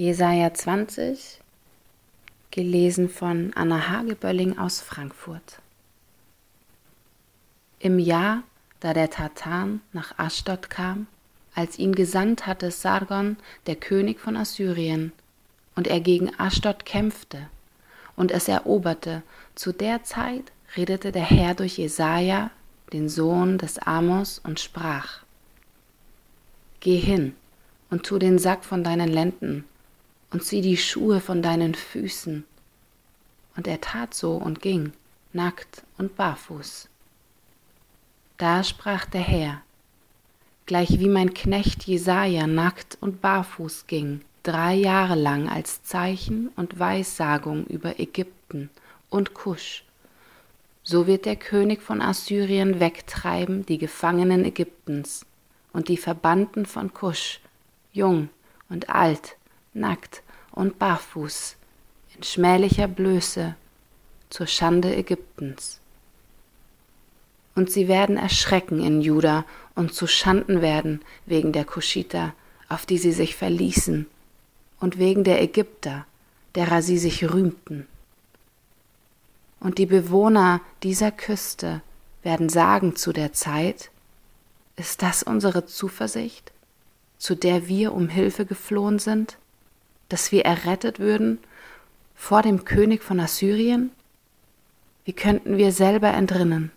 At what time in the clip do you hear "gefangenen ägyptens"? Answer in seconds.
53.78-55.26